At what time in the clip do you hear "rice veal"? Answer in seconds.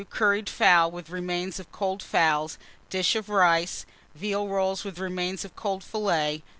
3.29-4.47